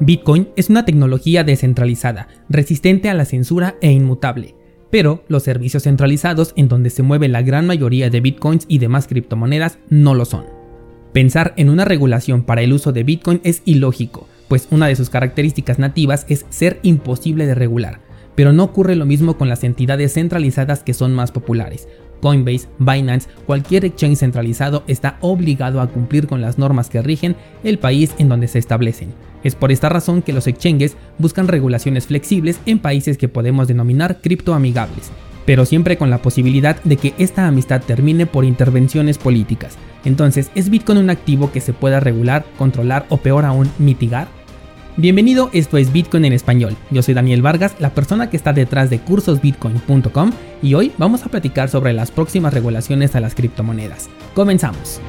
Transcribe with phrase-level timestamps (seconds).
[0.00, 4.54] Bitcoin es una tecnología descentralizada, resistente a la censura e inmutable.
[4.90, 9.06] Pero los servicios centralizados en donde se mueve la gran mayoría de bitcoins y demás
[9.06, 10.44] criptomonedas no lo son.
[11.12, 15.08] Pensar en una regulación para el uso de Bitcoin es ilógico, pues una de sus
[15.08, 18.00] características nativas es ser imposible de regular.
[18.36, 21.88] Pero no ocurre lo mismo con las entidades centralizadas que son más populares,
[22.20, 27.78] Coinbase, Binance, cualquier exchange centralizado está obligado a cumplir con las normas que rigen el
[27.78, 29.12] país en donde se establecen.
[29.44, 34.20] Es por esta razón que los exchanges buscan regulaciones flexibles en países que podemos denominar
[34.20, 35.10] criptoamigables,
[35.44, 39.76] pero siempre con la posibilidad de que esta amistad termine por intervenciones políticas.
[40.04, 44.28] Entonces, ¿es Bitcoin un activo que se pueda regular, controlar o peor aún mitigar?
[44.98, 46.74] Bienvenido, esto es Bitcoin en español.
[46.90, 50.32] Yo soy Daniel Vargas, la persona que está detrás de cursosbitcoin.com
[50.62, 54.08] y hoy vamos a platicar sobre las próximas regulaciones a las criptomonedas.
[54.32, 55.02] Comenzamos.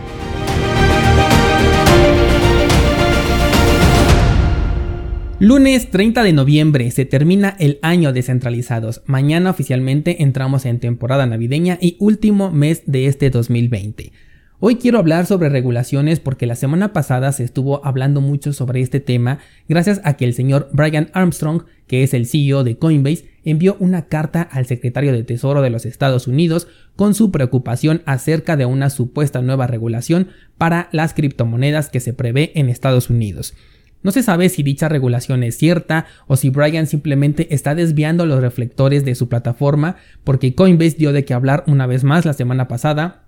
[5.39, 9.03] Lunes 30 de noviembre se termina el año descentralizados.
[9.05, 14.11] Mañana oficialmente entramos en temporada navideña y último mes de este 2020.
[14.59, 18.99] Hoy quiero hablar sobre regulaciones porque la semana pasada se estuvo hablando mucho sobre este
[18.99, 19.37] tema
[19.69, 24.07] gracias a que el señor Brian Armstrong, que es el CEO de Coinbase, envió una
[24.07, 28.89] carta al secretario de Tesoro de los Estados Unidos con su preocupación acerca de una
[28.89, 33.53] supuesta nueva regulación para las criptomonedas que se prevé en Estados Unidos.
[34.01, 38.41] No se sabe si dicha regulación es cierta o si Brian simplemente está desviando los
[38.41, 42.67] reflectores de su plataforma porque Coinbase dio de qué hablar una vez más la semana
[42.67, 43.26] pasada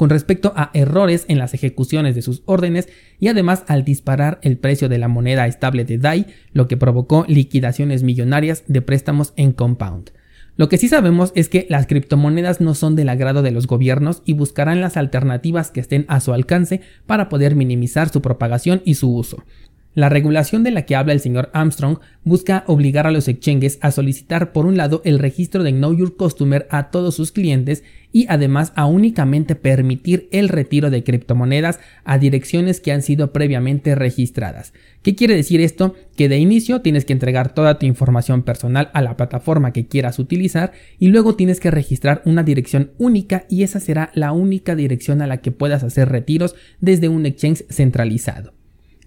[0.00, 4.56] con respecto a errores en las ejecuciones de sus órdenes y además al disparar el
[4.56, 9.52] precio de la moneda estable de DAI, lo que provocó liquidaciones millonarias de préstamos en
[9.52, 10.12] Compound.
[10.56, 14.22] Lo que sí sabemos es que las criptomonedas no son del agrado de los gobiernos
[14.24, 18.94] y buscarán las alternativas que estén a su alcance para poder minimizar su propagación y
[18.94, 19.44] su uso.
[19.92, 23.90] La regulación de la que habla el señor Armstrong busca obligar a los exchanges a
[23.90, 28.26] solicitar por un lado el registro de Know Your Customer a todos sus clientes y
[28.28, 34.72] además a únicamente permitir el retiro de criptomonedas a direcciones que han sido previamente registradas.
[35.02, 35.96] ¿Qué quiere decir esto?
[36.16, 40.20] Que de inicio tienes que entregar toda tu información personal a la plataforma que quieras
[40.20, 40.70] utilizar
[41.00, 45.26] y luego tienes que registrar una dirección única y esa será la única dirección a
[45.26, 48.59] la que puedas hacer retiros desde un exchange centralizado.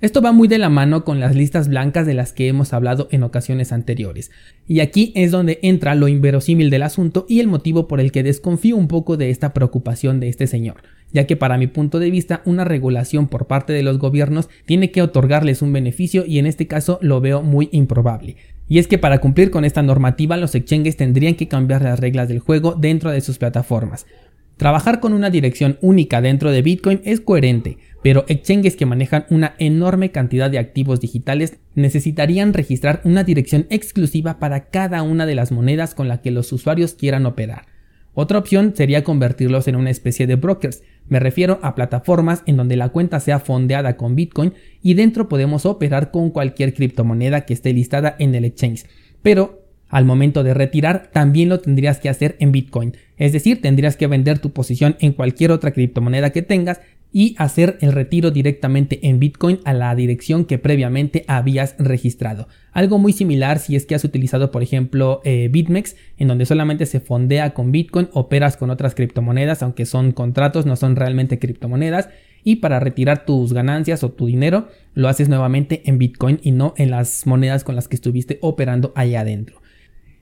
[0.04, 3.08] Esto va muy de la mano con las listas blancas de las que hemos hablado
[3.12, 4.32] en ocasiones anteriores.
[4.68, 8.22] Y aquí es donde entra lo inverosímil del asunto y el motivo por el que
[8.22, 10.84] desconfío un poco de esta preocupación de este señor,
[11.14, 14.92] ya que para mi punto de vista una regulación por parte de los gobiernos tiene
[14.92, 18.36] que otorgarles un beneficio y en este caso lo veo muy improbable.
[18.68, 22.28] Y es que para cumplir con esta normativa los exchanges tendrían que cambiar las reglas
[22.28, 24.06] del juego dentro de sus plataformas.
[24.58, 29.56] Trabajar con una dirección única dentro de Bitcoin es coherente, pero exchanges que manejan una
[29.58, 35.52] enorme cantidad de activos digitales necesitarían registrar una dirección exclusiva para cada una de las
[35.52, 37.66] monedas con la que los usuarios quieran operar.
[38.14, 42.76] Otra opción sería convertirlos en una especie de brokers, me refiero a plataformas en donde
[42.76, 47.74] la cuenta sea fondeada con Bitcoin y dentro podemos operar con cualquier criptomoneda que esté
[47.74, 48.86] listada en el exchange,
[49.22, 53.96] pero al momento de retirar también lo tendrías que hacer en Bitcoin, es decir, tendrías
[53.96, 56.82] que vender tu posición en cualquier otra criptomoneda que tengas
[57.14, 62.48] y hacer el retiro directamente en Bitcoin a la dirección que previamente habías registrado.
[62.72, 66.88] Algo muy similar si es que has utilizado por ejemplo eh, BitMEX en donde solamente
[66.88, 72.10] se fondea con Bitcoin, operas con otras criptomonedas aunque son contratos, no son realmente criptomonedas
[72.44, 76.74] y para retirar tus ganancias o tu dinero lo haces nuevamente en Bitcoin y no
[76.78, 79.62] en las monedas con las que estuviste operando allá adentro.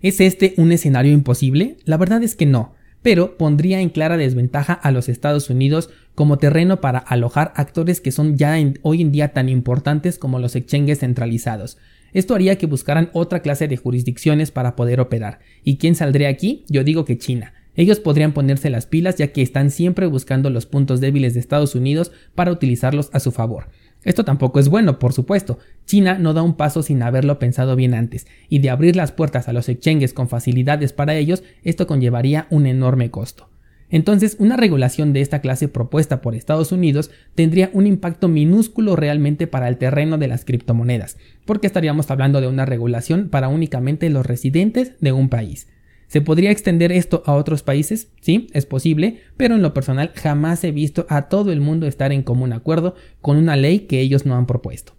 [0.02, 1.78] ¿Es este un escenario imposible?
[1.86, 6.38] La verdad es que no, pero pondría en clara desventaja a los Estados Unidos como
[6.38, 11.00] terreno para alojar actores que son ya hoy en día tan importantes como los exchanges
[11.00, 11.78] centralizados.
[12.14, 15.40] Esto haría que buscaran otra clase de jurisdicciones para poder operar.
[15.64, 16.66] ¿Y quién saldría aquí?
[16.68, 17.54] Yo digo que China.
[17.76, 21.74] Ellos podrían ponerse las pilas ya que están siempre buscando los puntos débiles de Estados
[21.74, 23.68] Unidos para utilizarlos a su favor.
[24.04, 25.60] Esto tampoco es bueno, por supuesto.
[25.86, 29.48] China no da un paso sin haberlo pensado bien antes, y de abrir las puertas
[29.48, 33.50] a los exchanges con facilidades para ellos, esto conllevaría un enorme costo.
[33.92, 39.48] Entonces, una regulación de esta clase propuesta por Estados Unidos tendría un impacto minúsculo realmente
[39.48, 44.26] para el terreno de las criptomonedas, porque estaríamos hablando de una regulación para únicamente los
[44.26, 45.68] residentes de un país.
[46.12, 48.10] ¿Se podría extender esto a otros países?
[48.20, 52.12] Sí, es posible, pero en lo personal jamás he visto a todo el mundo estar
[52.12, 54.92] en común acuerdo con una ley que ellos no han propuesto.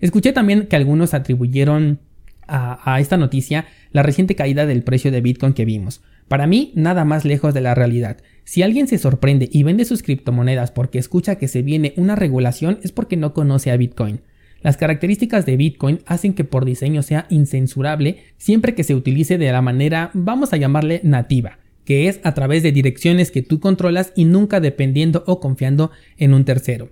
[0.00, 2.00] Escuché también que algunos atribuyeron
[2.46, 6.02] a, esta noticia la reciente caída del precio de Bitcoin que vimos.
[6.28, 8.18] Para mí, nada más lejos de la realidad.
[8.44, 12.80] Si alguien se sorprende y vende sus criptomonedas porque escucha que se viene una regulación
[12.82, 14.20] es porque no conoce a Bitcoin.
[14.62, 19.50] Las características de Bitcoin hacen que por diseño sea incensurable siempre que se utilice de
[19.52, 24.12] la manera, vamos a llamarle nativa, que es a través de direcciones que tú controlas
[24.14, 26.90] y nunca dependiendo o confiando en un tercero.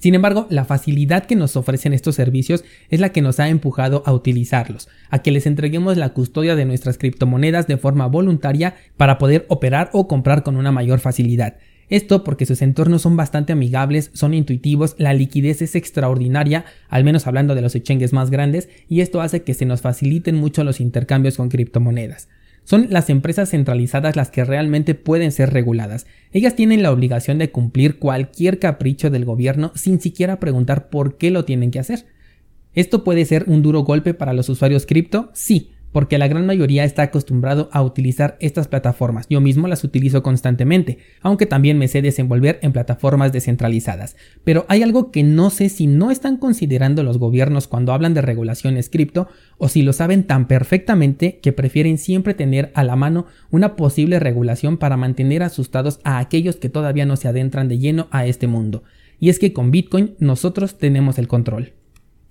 [0.00, 4.02] Sin embargo, la facilidad que nos ofrecen estos servicios es la que nos ha empujado
[4.06, 9.18] a utilizarlos, a que les entreguemos la custodia de nuestras criptomonedas de forma voluntaria para
[9.18, 11.56] poder operar o comprar con una mayor facilidad.
[11.88, 17.26] Esto porque sus entornos son bastante amigables, son intuitivos, la liquidez es extraordinaria, al menos
[17.26, 20.80] hablando de los exchanges más grandes, y esto hace que se nos faciliten mucho los
[20.80, 22.28] intercambios con criptomonedas.
[22.64, 26.06] Son las empresas centralizadas las que realmente pueden ser reguladas.
[26.32, 31.30] Ellas tienen la obligación de cumplir cualquier capricho del gobierno sin siquiera preguntar por qué
[31.30, 32.06] lo tienen que hacer.
[32.72, 35.30] ¿Esto puede ser un duro golpe para los usuarios cripto?
[35.34, 39.28] Sí, porque la gran mayoría está acostumbrado a utilizar estas plataformas.
[39.30, 44.16] Yo mismo las utilizo constantemente, aunque también me sé desenvolver en plataformas descentralizadas.
[44.42, 48.22] Pero hay algo que no sé si no están considerando los gobiernos cuando hablan de
[48.22, 53.26] regulaciones cripto o si lo saben tan perfectamente que prefieren siempre tener a la mano
[53.52, 58.08] una posible regulación para mantener asustados a aquellos que todavía no se adentran de lleno
[58.10, 58.82] a este mundo.
[59.20, 61.72] Y es que con Bitcoin nosotros tenemos el control.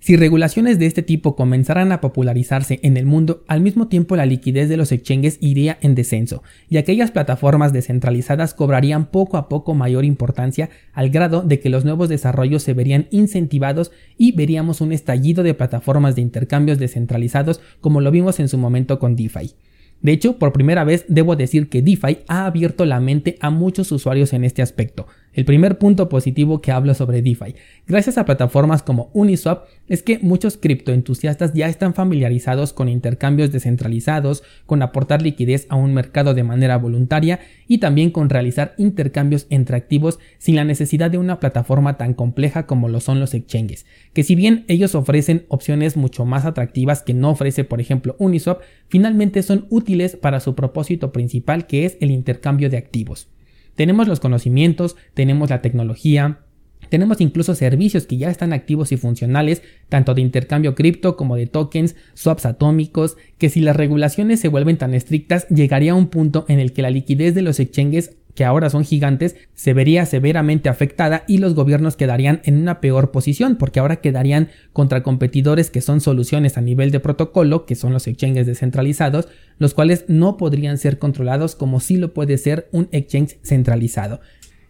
[0.04, 4.26] Si regulaciones de este tipo comenzaran a popularizarse en el mundo, al mismo tiempo la
[4.26, 9.72] liquidez de los exchanges iría en descenso, y aquellas plataformas descentralizadas cobrarían poco a poco
[9.72, 14.92] mayor importancia al grado de que los nuevos desarrollos se verían incentivados y veríamos un
[14.92, 19.54] estallido de plataformas de intercambios descentralizados como lo vimos en su momento con DeFi.
[20.02, 23.90] De hecho, por primera vez debo decir que DeFi ha abierto la mente a muchos
[23.90, 27.54] usuarios en este aspecto, el primer punto positivo que hablo sobre DeFi,
[27.86, 34.42] gracias a plataformas como Uniswap, es que muchos criptoentusiastas ya están familiarizados con intercambios descentralizados,
[34.66, 39.76] con aportar liquidez a un mercado de manera voluntaria y también con realizar intercambios entre
[39.76, 44.22] activos sin la necesidad de una plataforma tan compleja como lo son los exchanges, que
[44.22, 49.42] si bien ellos ofrecen opciones mucho más atractivas que no ofrece por ejemplo Uniswap, finalmente
[49.42, 53.33] son útiles para su propósito principal que es el intercambio de activos.
[53.74, 56.40] Tenemos los conocimientos, tenemos la tecnología,
[56.88, 61.46] tenemos incluso servicios que ya están activos y funcionales, tanto de intercambio cripto como de
[61.46, 66.44] tokens, swaps atómicos, que si las regulaciones se vuelven tan estrictas, llegaría a un punto
[66.48, 70.68] en el que la liquidez de los exchanges que ahora son gigantes, se vería severamente
[70.68, 75.80] afectada y los gobiernos quedarían en una peor posición porque ahora quedarían contra competidores que
[75.80, 79.28] son soluciones a nivel de protocolo, que son los exchanges descentralizados,
[79.58, 84.20] los cuales no podrían ser controlados como si lo puede ser un exchange centralizado.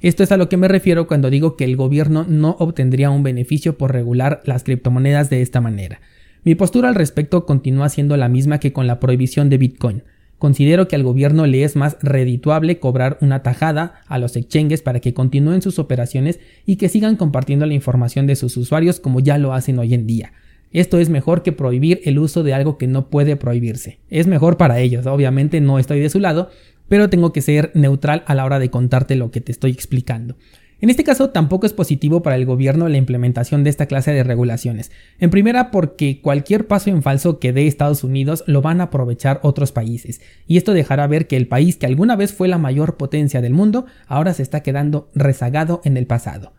[0.01, 3.23] Esto es a lo que me refiero cuando digo que el gobierno no obtendría un
[3.23, 6.01] beneficio por regular las criptomonedas de esta manera.
[6.45, 10.03] Mi postura al respecto continúa siendo la misma que con la prohibición de Bitcoin.
[10.45, 15.01] Considero que al gobierno le es más redituable cobrar una tajada a los exchanges para
[15.01, 19.39] que continúen sus operaciones y que sigan compartiendo la información de sus usuarios como ya
[19.39, 20.35] lo hacen hoy en día.
[20.71, 24.01] Esto es mejor que prohibir el uso de algo que no puede prohibirse.
[24.11, 26.51] Es mejor para ellos, obviamente no estoy de su lado,
[26.89, 30.37] pero tengo que ser neutral a la hora de contarte lo que te estoy explicando.
[30.81, 34.25] En este caso tampoco es positivo para el gobierno la implementación de esta clase de
[34.25, 34.91] regulaciones.
[35.19, 39.41] En primera porque cualquier paso en falso que dé Estados Unidos lo van a aprovechar
[39.43, 42.97] otros países, y esto dejará ver que el país que alguna vez fue la mayor
[42.97, 46.53] potencia del mundo ahora se está quedando rezagado en el pasado.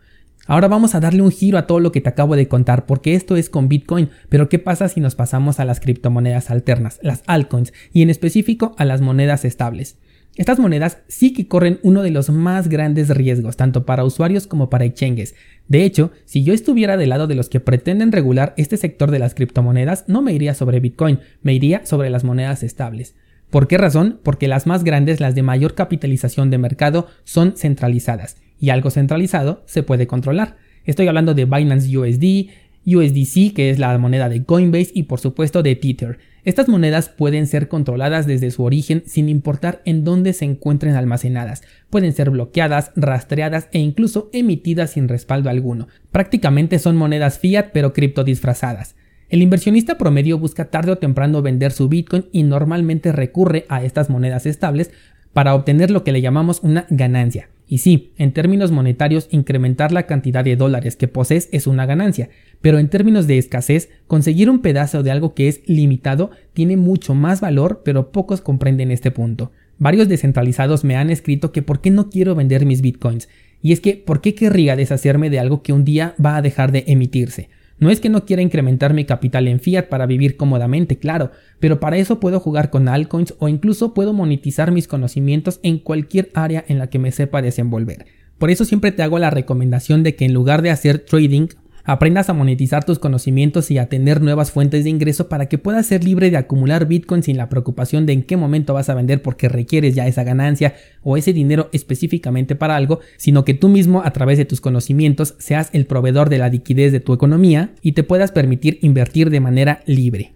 [0.48, 3.14] Ahora vamos a darle un giro a todo lo que te acabo de contar, porque
[3.14, 7.24] esto es con Bitcoin, pero ¿qué pasa si nos pasamos a las criptomonedas alternas, las
[7.26, 9.98] altcoins, y en específico a las monedas estables?
[10.36, 14.68] Estas monedas sí que corren uno de los más grandes riesgos, tanto para usuarios como
[14.68, 15.34] para exchanges.
[15.66, 19.18] De hecho, si yo estuviera del lado de los que pretenden regular este sector de
[19.18, 23.14] las criptomonedas, no me iría sobre Bitcoin, me iría sobre las monedas estables.
[23.48, 24.20] ¿Por qué razón?
[24.22, 29.62] Porque las más grandes, las de mayor capitalización de mercado, son centralizadas, y algo centralizado
[29.64, 30.56] se puede controlar.
[30.84, 32.50] Estoy hablando de Binance USD,
[32.84, 36.18] USDC, que es la moneda de Coinbase, y por supuesto de Tether.
[36.46, 41.64] Estas monedas pueden ser controladas desde su origen sin importar en dónde se encuentren almacenadas.
[41.90, 45.88] Pueden ser bloqueadas, rastreadas e incluso emitidas sin respaldo alguno.
[46.12, 48.94] Prácticamente son monedas fiat pero cripto disfrazadas.
[49.28, 54.08] El inversionista promedio busca tarde o temprano vender su Bitcoin y normalmente recurre a estas
[54.08, 54.92] monedas estables
[55.32, 57.48] para obtener lo que le llamamos una ganancia.
[57.68, 62.30] Y sí, en términos monetarios, incrementar la cantidad de dólares que posees es una ganancia,
[62.60, 67.14] pero en términos de escasez, conseguir un pedazo de algo que es limitado tiene mucho
[67.14, 69.50] más valor, pero pocos comprenden este punto.
[69.78, 73.28] Varios descentralizados me han escrito que por qué no quiero vender mis bitcoins,
[73.60, 76.70] y es que ¿por qué querría deshacerme de algo que un día va a dejar
[76.70, 77.48] de emitirse?
[77.78, 81.30] No es que no quiera incrementar mi capital en fiat para vivir cómodamente, claro,
[81.60, 86.30] pero para eso puedo jugar con altcoins o incluso puedo monetizar mis conocimientos en cualquier
[86.34, 88.06] área en la que me sepa desenvolver.
[88.38, 91.48] Por eso siempre te hago la recomendación de que en lugar de hacer trading
[91.86, 95.86] aprendas a monetizar tus conocimientos y a tener nuevas fuentes de ingreso para que puedas
[95.86, 99.22] ser libre de acumular Bitcoin sin la preocupación de en qué momento vas a vender
[99.22, 104.02] porque requieres ya esa ganancia o ese dinero específicamente para algo, sino que tú mismo
[104.04, 107.92] a través de tus conocimientos seas el proveedor de la liquidez de tu economía y
[107.92, 110.32] te puedas permitir invertir de manera libre.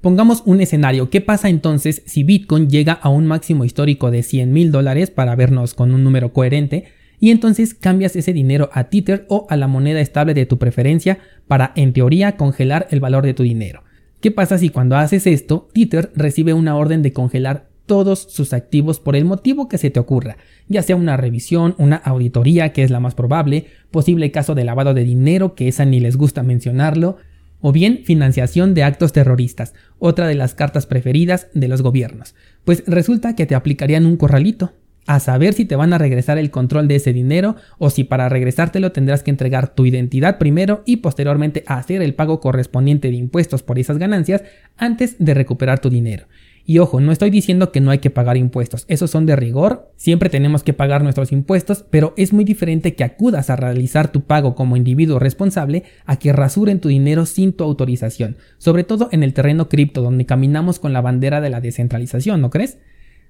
[0.00, 4.52] Pongamos un escenario, ¿qué pasa entonces si Bitcoin llega a un máximo histórico de 100
[4.52, 6.84] mil dólares para vernos con un número coherente?
[7.20, 11.18] Y entonces cambias ese dinero a Tether o a la moneda estable de tu preferencia
[11.46, 13.82] para, en teoría, congelar el valor de tu dinero.
[14.20, 19.00] ¿Qué pasa si cuando haces esto, Tether recibe una orden de congelar todos sus activos
[19.00, 20.36] por el motivo que se te ocurra,
[20.68, 24.92] ya sea una revisión, una auditoría, que es la más probable, posible caso de lavado
[24.92, 27.16] de dinero, que esa ni les gusta mencionarlo,
[27.60, 32.84] o bien financiación de actos terroristas, otra de las cartas preferidas de los gobiernos, pues
[32.86, 34.72] resulta que te aplicarían un corralito,
[35.06, 38.28] a saber si te van a regresar el control de ese dinero o si para
[38.28, 43.62] regresártelo tendrás que entregar tu identidad primero y posteriormente hacer el pago correspondiente de impuestos
[43.62, 44.42] por esas ganancias
[44.76, 46.26] antes de recuperar tu dinero.
[46.68, 49.92] Y ojo, no estoy diciendo que no hay que pagar impuestos, esos son de rigor,
[49.94, 54.22] siempre tenemos que pagar nuestros impuestos, pero es muy diferente que acudas a realizar tu
[54.22, 59.22] pago como individuo responsable a que rasuren tu dinero sin tu autorización, sobre todo en
[59.22, 62.78] el terreno cripto donde caminamos con la bandera de la descentralización, ¿no crees?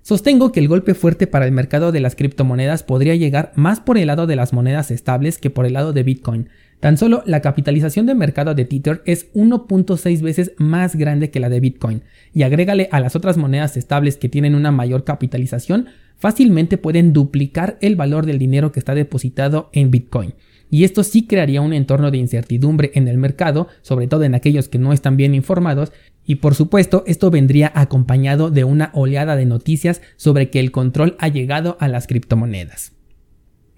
[0.07, 3.99] Sostengo que el golpe fuerte para el mercado de las criptomonedas podría llegar más por
[3.99, 6.49] el lado de las monedas estables que por el lado de Bitcoin.
[6.79, 11.49] Tan solo la capitalización de mercado de Tether es 1.6 veces más grande que la
[11.49, 15.87] de Bitcoin, y agrégale a las otras monedas estables que tienen una mayor capitalización,
[16.19, 20.35] fácilmente pueden duplicar el valor del dinero que está depositado en Bitcoin.
[20.71, 24.69] Y esto sí crearía un entorno de incertidumbre en el mercado, sobre todo en aquellos
[24.69, 25.93] que no están bien informados,
[26.25, 31.17] y por supuesto, esto vendría acompañado de una oleada de noticias sobre que el control
[31.21, 32.93] ha llegado a las criptomonedas.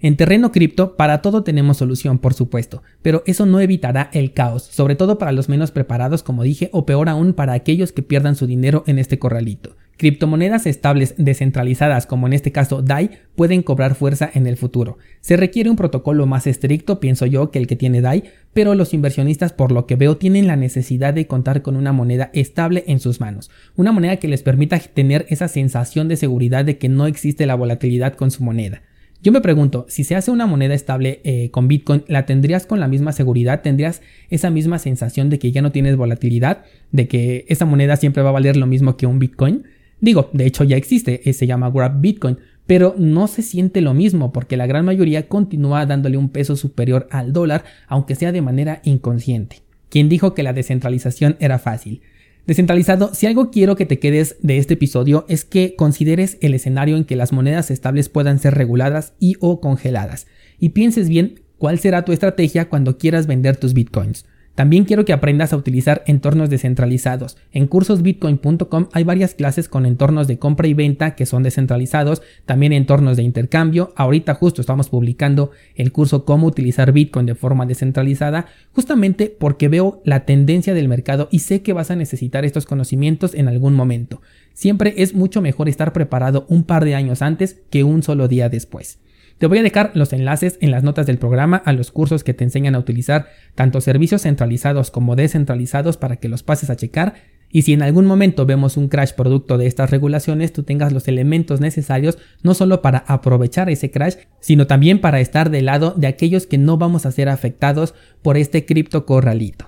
[0.01, 4.63] En terreno cripto, para todo tenemos solución, por supuesto, pero eso no evitará el caos,
[4.63, 8.35] sobre todo para los menos preparados, como dije, o peor aún para aquellos que pierdan
[8.35, 9.75] su dinero en este corralito.
[9.99, 14.97] Criptomonedas estables descentralizadas, como en este caso DAI, pueden cobrar fuerza en el futuro.
[15.19, 18.93] Se requiere un protocolo más estricto, pienso yo, que el que tiene DAI, pero los
[18.93, 23.01] inversionistas, por lo que veo, tienen la necesidad de contar con una moneda estable en
[23.01, 27.05] sus manos, una moneda que les permita tener esa sensación de seguridad de que no
[27.05, 28.83] existe la volatilidad con su moneda.
[29.21, 32.79] Yo me pregunto, si se hace una moneda estable eh, con Bitcoin, ¿la tendrías con
[32.79, 33.63] la misma seguridad?
[33.63, 36.63] ¿Tendrías esa misma sensación de que ya no tienes volatilidad?
[36.93, 39.65] ¿De que esa moneda siempre va a valer lo mismo que un Bitcoin?
[40.01, 43.93] Digo, de hecho ya existe, eh, se llama Grab Bitcoin, pero no se siente lo
[43.93, 48.41] mismo porque la gran mayoría continúa dándole un peso superior al dólar, aunque sea de
[48.41, 49.63] manera inconsciente.
[49.89, 52.01] ¿Quién dijo que la descentralización era fácil?
[52.45, 56.95] Descentralizado, si algo quiero que te quedes de este episodio es que consideres el escenario
[56.95, 60.27] en que las monedas estables puedan ser reguladas y o congeladas,
[60.59, 64.25] y pienses bien cuál será tu estrategia cuando quieras vender tus bitcoins.
[64.59, 67.37] También quiero que aprendas a utilizar entornos descentralizados.
[67.53, 72.73] En cursosbitcoin.com hay varias clases con entornos de compra y venta que son descentralizados, también
[72.73, 73.93] entornos de intercambio.
[73.95, 80.01] Ahorita justo estamos publicando el curso cómo utilizar Bitcoin de forma descentralizada, justamente porque veo
[80.03, 84.21] la tendencia del mercado y sé que vas a necesitar estos conocimientos en algún momento.
[84.53, 88.49] Siempre es mucho mejor estar preparado un par de años antes que un solo día
[88.49, 88.99] después.
[89.39, 92.33] Te voy a dejar los enlaces en las notas del programa a los cursos que
[92.33, 97.15] te enseñan a utilizar tanto servicios centralizados como descentralizados para que los pases a checar
[97.51, 101.07] y si en algún momento vemos un crash producto de estas regulaciones, tú tengas los
[101.07, 106.07] elementos necesarios no solo para aprovechar ese crash, sino también para estar del lado de
[106.07, 109.65] aquellos que no vamos a ser afectados por este cripto corralito.